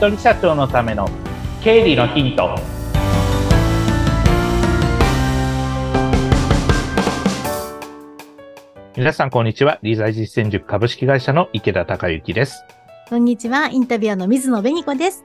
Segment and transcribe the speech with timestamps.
[0.00, 1.06] 人社長のための
[1.62, 2.58] 経理のヒント。
[8.96, 9.78] 皆さんこんにちは。
[9.82, 12.64] 理財実践塾株式会社の池田孝之です。
[13.10, 13.66] こんにちは。
[13.66, 15.22] インタビュアーの水野紅子です。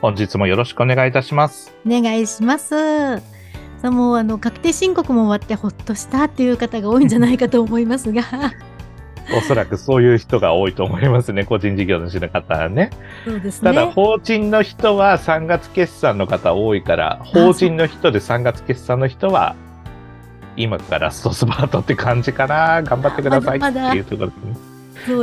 [0.00, 1.72] 本日もよろしくお願いいたします。
[1.86, 3.22] お願いします。
[3.84, 8.24] もうあの確定申告も終わってほっとしたっていう方が多いんじゃないかと思いますが
[9.36, 12.90] おそらくそういう人が多いと思いますね、個人事業主の方はね。
[13.24, 13.72] そうですね。
[13.72, 19.54] ただ、法人の人は3月決算の方多いから、法人の人で3月決算の人は、
[20.56, 22.82] 今からラストスパートって感じかな。
[22.82, 24.70] 頑張ってくださいっていうところですね。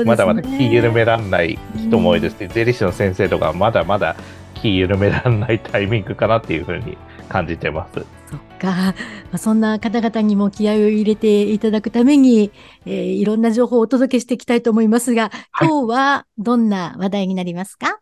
[0.06, 2.50] まだまだ気緩めらんない人も多いですね。
[2.52, 4.16] 税理士の先生とかまだまだ
[4.56, 6.98] 気緩めらんないタイミングかなっていうふうに
[7.30, 8.04] 感じてます。
[8.30, 8.68] そっか、
[9.32, 12.52] まあ、そんな方々にも気合を入れていただくために、
[12.86, 18.00] えー、いろんな情報をお届けしていきたいと思いますが、今日はどんな話題になりますか？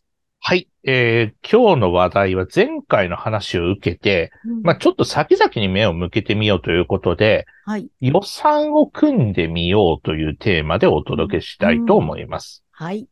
[0.47, 7.87] はい、えー、今日の話題は前回の話を受けて、うんまあちょっと先々に目を向けてみようということで、はい。
[7.99, 12.63] 予算を組んでみようというテーマでお届けしたいと思います。
[12.71, 13.07] はい。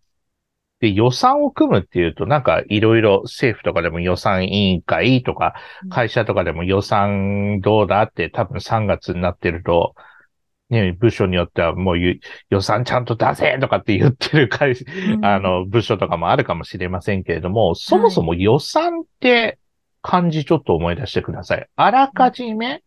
[0.84, 5.54] で、予算を組むっていうと、なんかいろいろ政府とかでも予算委員会とか
[5.84, 9.96] うん、会社とかでも予算どうだって多分3月になってると、
[10.70, 15.26] ね、部署によってはもうゆ予算ちゃんと出せとかって言ってる会社、うん。
[15.26, 19.60] あの、部署とかもあるかもしれませんけれども、そもそも予算って
[20.02, 21.66] 漢字ちょっと思い出してください。
[21.78, 22.84] あらかじめ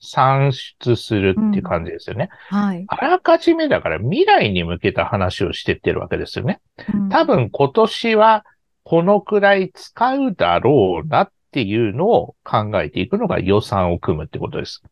[0.00, 2.30] 算出するっていう感じですよね。
[2.48, 2.84] はい。
[2.88, 6.60] あらかじめだから未来に向けた話をしてってるわけですよね。
[6.92, 8.44] うん多分今年は
[8.84, 14.82] このくらい使うだろうなっていうのを考えていくのが予算を組むってことです。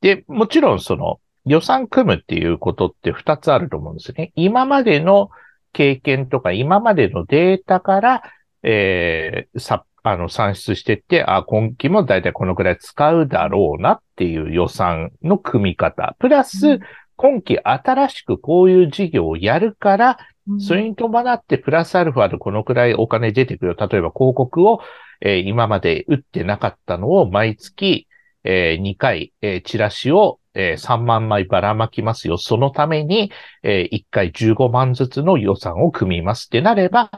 [0.00, 4.32] で、もちろんその予算組むっていうことって二つあると思うんですね。
[4.34, 5.30] 今までの
[5.72, 8.22] 経験とか今までのデータから、
[8.62, 16.16] えー、さ、あの、算出してって、あ、今期もだいたいこのくらい使うだろうなっていう予算の組み方。
[16.18, 16.80] プラス、うん
[17.20, 23.88] 今期新しくこういう事業をやるから、うんそれに伴ってプラスアルファでこのくらいお金出てくるよ。
[23.88, 24.80] 例えば広告を、
[25.20, 28.06] えー今まで打ってなかったのを毎月、
[28.44, 32.38] えー2回、えーチラシを、えー3万枚ばらまきますよ。
[32.38, 33.32] そのために、
[33.64, 37.10] えー1回15万ずつの予算を組みますってなれば、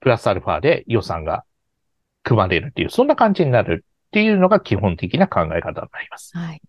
[0.00, 1.44] プラスアルファで予算が
[2.22, 6.36] 組まれるっていう、そんな感じになるっていうのが基本的な考え方になります。
[6.36, 6.62] はい。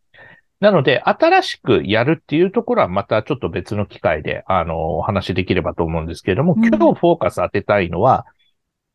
[0.59, 8.25] なので、新しくやるっていうところはまたちょっと別の機会で、あの、お話できればと思うんですけれども、うん今日フォーカス当てたいのは、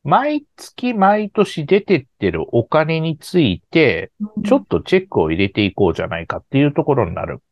[0.03, 4.13] 毎月毎年出てってるお金について、
[4.47, 7.43] ちょっとチェックを入れていこうじゃないかっていうところになる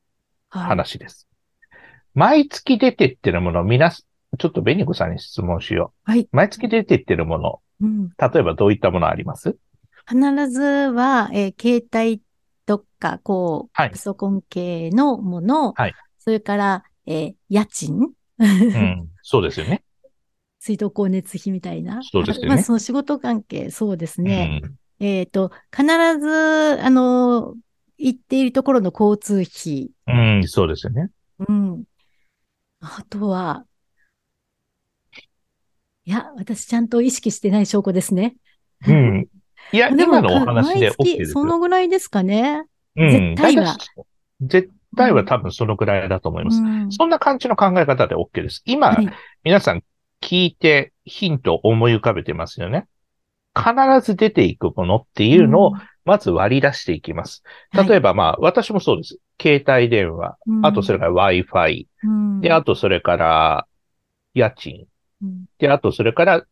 [0.49, 0.62] はい。
[0.65, 1.28] 話です。
[2.15, 4.06] 毎月出てってるもの、みなす、
[4.38, 6.11] ちょっとベニコさんに質問しよう。
[6.11, 6.27] はい。
[6.33, 9.56] 毎月出てってるもの、うん例えばどういったものあります？
[10.09, 10.20] 必
[10.50, 12.22] ずは、えー携帯
[12.64, 19.82] とか、こう、はいパソコン系のもの、はいそれから、えー家賃、うん、そうですよね。
[20.59, 22.00] 水道光熱費みたいな。
[22.03, 24.60] そうですよねまあ、その仕事関係、そうですね。
[24.62, 25.84] うんえっ、と、必
[26.19, 27.54] ず、あの、
[27.98, 29.91] 行っているところの交通費。
[30.06, 31.10] うん、そうですよね。
[31.47, 31.84] うん。
[32.81, 33.66] あとは、
[36.06, 38.37] いや、私ちゃんと意識してない証拠ですね。
[38.87, 39.28] うん。
[39.72, 41.28] いや、でも今のお話で毎 OK で月すよ。
[41.28, 42.65] そのぐらいですかね。
[42.97, 43.77] うん絶対は
[44.41, 46.62] 絶対は多分そのくらいだと思います。
[46.62, 48.62] うんそんな感じの考え方で OK です。
[48.65, 49.11] 今、はい
[49.43, 49.83] 皆さん
[50.22, 52.87] 聞いてヒントを思い浮かべてますよね。
[53.56, 53.75] 必
[54.05, 55.73] ず出ていくものっていうのを、
[56.05, 57.43] まず割り出していきます。
[57.73, 59.19] 例えば、まあ、私もそうです。
[59.41, 63.67] 携帯電話、あとそれから Wi-Fi、うんで、あとそれから
[64.34, 64.87] 家賃、うん
[65.59, 66.44] で、あとそれから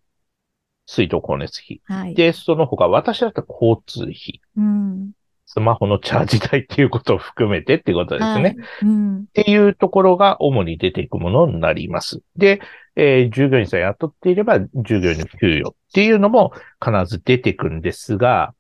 [0.87, 1.81] 水道光熱費。
[1.85, 2.15] はい。
[2.15, 5.13] で、その他、私だったら交通費、うん、
[5.47, 8.43] スマホのチャージ代っていうことを含めてっていうことですね。
[8.43, 12.23] はいうんっていうところが主に出ていくものになります。
[12.37, 12.61] で、
[12.97, 18.55] えー従業員さん雇っていれば従業員の給与っていうのも必ず出てくるんですが、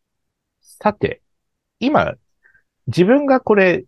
[0.60, 1.22] さて、
[1.78, 2.14] 今、
[2.86, 3.84] 自分がこれ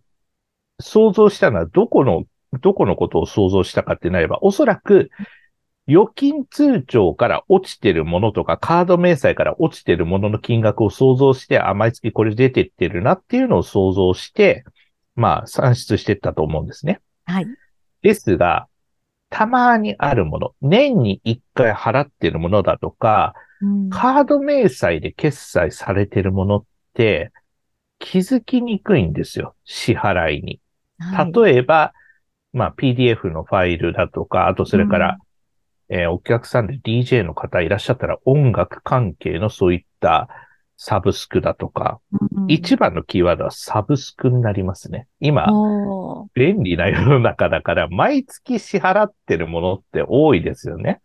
[0.79, 2.23] 想像したのはどこの、
[2.61, 5.09] どこのことを想像したかってなれば、おそらく
[5.87, 14.65] 預金通帳から落ちてるものとか、カード明細から落ちてるものの金額を想像して、あ、毎月これ出てってるなっていうのを想像して、
[15.15, 17.01] まあ算出していったと思うんですね。
[17.25, 17.47] はい。
[18.01, 18.67] ですが、
[19.29, 27.31] たまにあるもの、年に一回払ってるものだとか、うんカード明細で決済されてるものって
[27.97, 29.55] 気づきにくいんですよ。
[29.63, 30.59] 支払いに。
[30.99, 31.93] はい例えば、
[32.53, 35.17] まあ PDF のファイルだとか、あとそれから
[35.89, 40.27] えーお客さんで DJ の方いらっしゃったら音楽関係のそういった
[40.77, 45.07] サブスクだとか、うん一番のキーワードはサブスクになりますね。
[45.19, 45.47] 今、
[46.33, 51.01] 便利な世の中だから、毎月支払ってるものって多いですよね。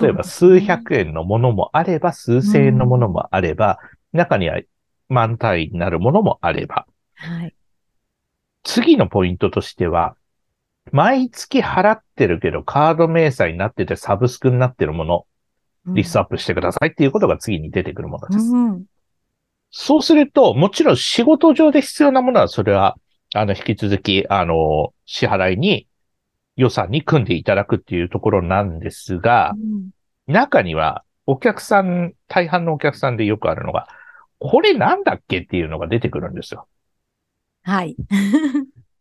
[0.00, 3.78] 例えば、数百円のものもあれば、数千円のものもあれば、
[4.14, 4.58] 中には
[5.10, 6.86] 万単位になるものもあれば、
[7.16, 7.54] はい。
[8.62, 10.16] 次のポイントとしては、
[10.92, 15.26] 毎月払ってるけど、カード明細になっててサブスクになってるもの、
[15.94, 18.44] リストアップしてくださいっていうことが次に出てくるものです。
[18.46, 18.84] うん。
[19.70, 22.96] そうすると、もちろん仕事上で必要なものは、それは、
[23.34, 25.88] あの、引き続き、あの、支払いに、
[26.56, 29.90] 予算に組んでいただくっていうところなんですが、うん
[30.26, 33.88] 中には、お客さん、大半のお客さんでよくあるのが、
[34.38, 36.66] これなんだっけっていうのが出てくるんですよ。
[37.62, 37.96] はい。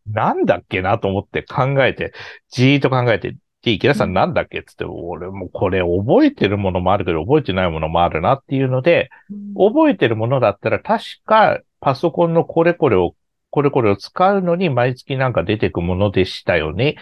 [0.08, 2.14] なんだっけなと思って考えて、
[2.50, 4.60] じーっと考えて、で、池田さうんんなんだっけ？
[4.60, 9.10] って言って、俺もこれ覚えてるものもあるけど、覚えてないものもあるなっていうので、
[9.56, 13.16] 覚えてるものだったら確かパソコンのこれこれを、
[13.50, 16.96] これこれを使うのに毎月なんか出てくものでしたよね。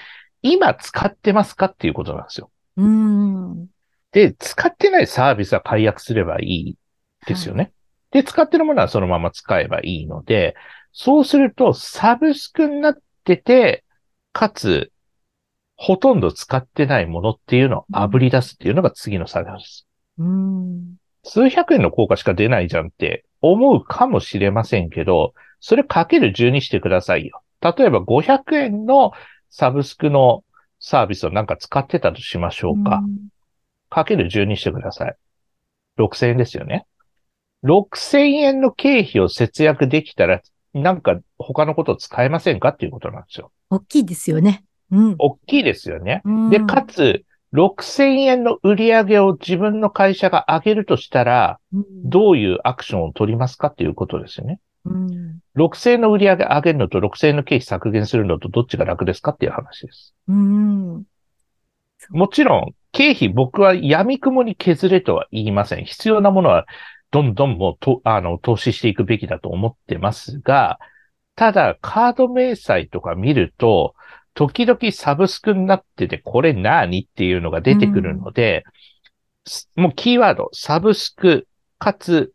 [0.44, 2.52] 今使ってますかっていうことなんですよ。
[2.78, 3.68] うん。
[4.12, 6.76] で、使ってないサービスは解約すればいい
[7.26, 7.72] ですよね。
[8.12, 10.56] で、使ってるものはそのまま使えばいいので、
[10.94, 13.84] そうするとサブスクになってて、
[14.34, 14.92] かつ、
[15.76, 19.88] ほとんど使ってないものっていうのを炙り出すっていうのが次の作業です。
[20.20, 20.96] うん。
[21.24, 27.42] 数百円の効果しか出ないじゃんって思うかもしれませんけど、それかける10にしてくださいよ。
[27.62, 29.12] 例えば500円の
[29.50, 30.44] サブスクの
[30.80, 33.02] サービスをなんか使ってたとしましょうか。
[33.90, 35.16] かける10にしてください。
[35.98, 36.86] 6000円ですよね。
[37.64, 40.42] 6000円の経費を節約できたら、
[40.74, 43.52] なんか他のこと使えませんかっていうことなんですよ。
[43.70, 44.64] 大きいですよね。
[44.92, 45.16] うん。
[45.18, 46.22] 大きいですよね。
[46.26, 47.24] うんで、かつ、
[47.54, 54.60] 6000円の売り上げを自分の会社が上げるとしたら、うんどういうアクションを取りますかっていうことですよね。
[54.86, 55.40] うん。
[55.56, 60.14] 6000円の売り上げ上げるのと6000円の経費削減するのとどっちが楽ですかっていう話です。
[60.28, 61.04] うん。
[62.10, 65.86] もちろん、経費僕は闇雲に削れとは言いません。
[65.86, 66.66] 必要なものは
[67.12, 70.80] どんどんもうと、あの、投資していくべきだと思ってますが、
[71.36, 73.96] ただ、カード明細とか見ると、
[74.34, 78.64] 時々サブスクになってて、これ何っていうのが出てくるので、
[79.46, 81.48] すもうキーワード、サブスク、
[81.80, 82.34] かつ、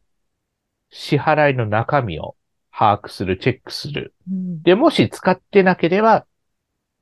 [0.90, 2.36] 支払いの中身を
[2.70, 4.14] 把握する、チェックする。
[4.30, 4.62] うん。
[4.62, 6.26] で、もし使ってなければ、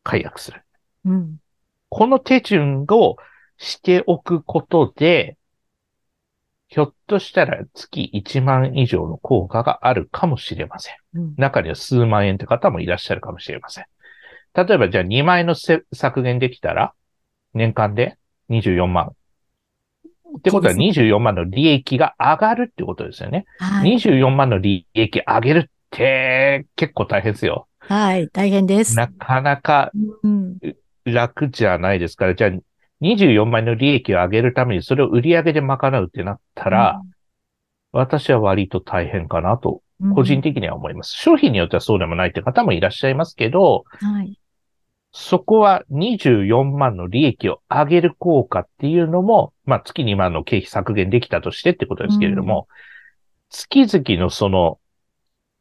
[0.04, 0.62] 解約する。
[1.06, 1.38] うん。
[1.88, 3.16] この手順を
[3.56, 5.36] しておくことで、
[6.74, 10.94] ひょっとしたら月1万以上の効果があるかもしれません。
[11.14, 11.34] うん。
[11.36, 13.84] 中には数万円って方もいらっしゃるかもしれません。
[14.54, 16.92] 例えばじゃあ2万円のせ削減できたら、
[17.52, 18.18] 年間で
[18.48, 19.12] 24万。
[20.36, 23.44] ってことは24万の利益が上がるってことですよね。
[23.60, 23.90] はい。
[23.90, 27.68] 24万の利益上げるって結構大変ですよ。
[27.78, 28.28] はい。
[28.30, 28.96] 大変です。
[28.96, 29.92] なかなか
[30.24, 30.58] うん。
[31.04, 32.50] 楽じゃないですから、じゃあ
[33.04, 37.00] 24万円の利益を上げるためにそれを売り上げで賄うってなったら、
[37.92, 41.12] 私は割と大変かなと、うん、個人的には思います。
[41.12, 44.38] 商品によってはそうでもないって方もいらっしゃいますけど、はい。
[45.12, 52.66] そこは24万の利益を上げる効果っていうのも、まあ月2万の経費削減できたとしてってことですけれども、
[53.48, 54.80] 月々のその、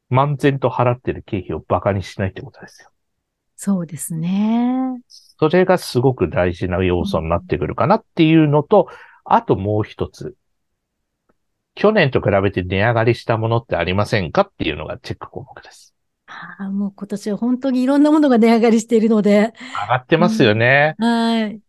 [0.10, 2.93] 漫然と払ってる経費をバカにしないってことですよ。
[3.56, 5.00] そうですね。
[5.08, 8.88] それがすごく大事な要素になってくるかなっていうのと、
[9.26, 10.36] あともう一つ。
[11.76, 15.94] 去年と比べて値上がりしたものってありませんかっていうのがチェック項目です。
[16.28, 19.54] ああ、もう今年は本当にいろんなものが値上がりしているので。
[19.82, 20.96] 上がってますよね。
[21.00, 21.60] はい。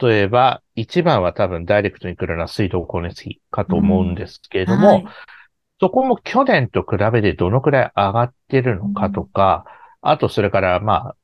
[0.00, 5.06] 例えば、一番は多分ダイレクトに来るのは水道光熱費かと思うんですけれども、はい
[5.80, 9.64] そこも去年と比べてどのくらい上がってるのかとか、
[10.02, 11.16] あとそれからまあ、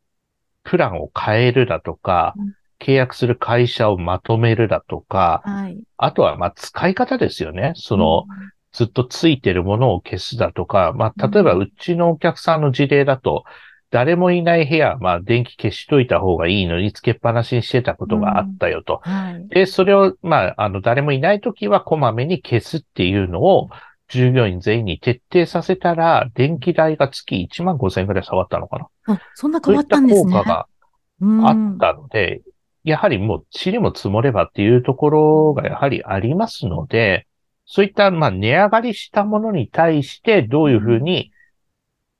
[0.66, 5.78] プランを変えるだとか、うん契約する会社をまとめるだとか、はい。
[5.96, 7.72] あとはまあ使い方ですよね。
[7.74, 8.26] その、
[8.72, 13.44] ずっとついてるものを消すだとか、まあ例えばうんうちのお客さんの事例だと、
[13.90, 19.00] 誰もいない部屋、まあ電気消しといた方がいいのにつけっぱなしにしてたことがあったよと。
[19.02, 19.48] はい。
[19.48, 23.70] で、それを、まあ、あの、誰もいないときはこまめに消すっていうのを、
[24.08, 29.14] 従業員全員に徹底させたら、電気代が月1万5千円くらい下がったのかな。
[29.14, 30.32] あ、そんな変わっそういったたんですね。
[30.32, 30.66] 効果が
[31.20, 32.42] うんあったので、
[32.84, 37.26] やはりもう、塵も積もればっていうところがやはりありますので、
[37.64, 41.32] そういった、まあ、値上がりしたものに対して、どういうふうに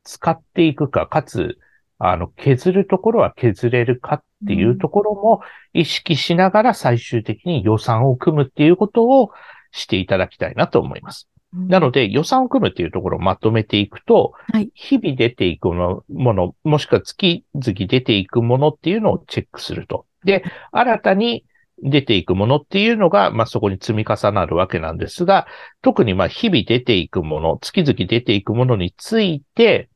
[0.02, 1.58] 使っていくか、かつ、
[1.98, 5.40] あの、削るところは削れるかっていうところも
[5.72, 9.30] 意識しながら最終的に予算を組むっていうことを
[9.70, 11.28] していただきたいなと思います。
[11.56, 14.70] なので予算を組むっていうところをまとめていくと、はい。
[14.74, 20.06] 日々出ていくもの、ものもしくは月々出ていくものっていうのをチェックすると。
[20.24, 21.44] で、新たに
[21.82, 25.46] 出ていくものっていうのが、まあ、そこに積み重なるわけなんですが、
[25.82, 29.88] 特にまあ、日々出ていくもの、月々出ていくものについて、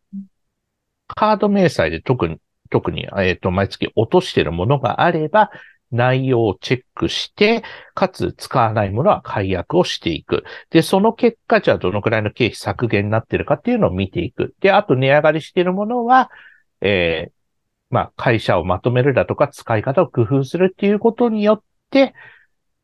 [1.06, 2.38] カード明細で特に、
[2.70, 5.50] 特に、えっ、と、毎月落としているものがあれば、
[5.90, 7.62] 内容をチェックして、
[7.94, 10.44] かつ使わないものは解約をしていく。
[10.70, 14.54] で、その結果、じゃあどのくらいの経費削減になっているかっていうのを見ていく。
[14.60, 16.30] で、あと値上がりしているものは、
[16.80, 17.32] えー
[17.90, 22.14] まあ、会社をまとめるだとか、使い方を工夫するっていうことによって、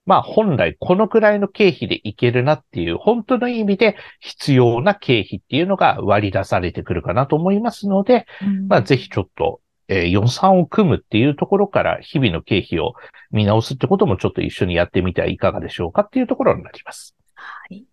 [0.05, 12.95] まあ、本来このくらいの経費でいけるなっていう、本当の意味で必要な経費っていうのが割り出されてくるかなと思いますので、うんまあ、ぜひちょっと、えー予算を組むっていうところから日々の経費を
[13.31, 17.14] 見直すってこともちょっと一緒にやってみてはいかがでしょうかっていうところになります。
[17.35, 17.85] はい。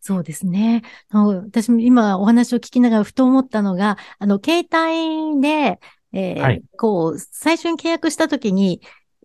[0.00, 0.82] そうですね。
[1.10, 5.78] あの私も今お話を聞きながらふと思ったのが、あの、携帯で、
[6.12, 8.80] えーはいこう、最初に契約したときに、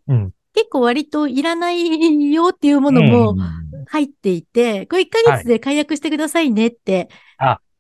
[0.07, 0.31] うん。
[0.53, 3.39] 結構割といらないよっていうものもうん
[3.87, 7.09] 入っていて、これ1ヶ月で解約してくださいねって、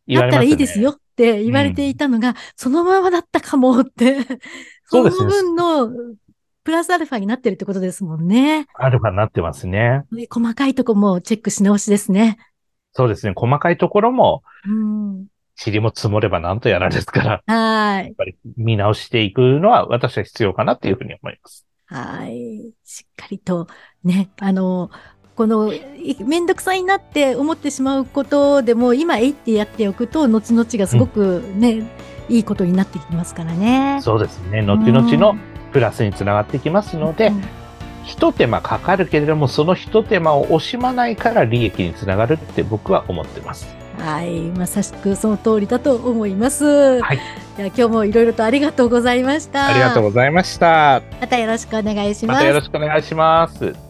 [0.09, 0.99] だったらいいですよ。
[1.15, 4.17] って言われていたのが、そのままだったかもって、
[4.85, 5.89] その分の
[6.63, 8.67] プラスアルファになってるってことですもんね。
[8.73, 10.03] あるかなってますね。
[10.11, 12.37] で細かいとこもチェックし直しですね。
[12.93, 13.33] そうですね。
[13.35, 15.27] 細かいところも、うん。
[15.65, 18.15] 塵も積もればなんとやらですから、やはいっ。
[18.17, 21.65] ぱり見直していくのは私は必要かなっていうふうに思います。
[21.87, 22.73] はい。
[22.83, 23.67] しっかりと
[24.03, 24.89] ね、あの、
[25.35, 25.83] この、い
[26.23, 31.83] めんどくさいなって思ってしまうことでも、今、えいってやっておくと、後々がすごくね、
[32.29, 33.99] いいことになってきますからね。
[34.01, 34.61] そうですね。
[34.61, 35.35] 後々の
[35.71, 37.43] プラスにつながってきますので、うん
[38.05, 43.67] 一手間かかるけれども、その一手間を惜しまないから利益につながるって僕は思ってます。
[43.99, 44.41] はい。
[44.51, 47.01] まさしくその通りだと思います。
[47.01, 47.19] はい。
[47.57, 49.67] では今日もいろいろとありがとうございました。
[49.67, 51.01] ありがとうございました。
[51.19, 52.37] またよろしくお願いします。
[52.37, 53.84] またよろしくお願いします。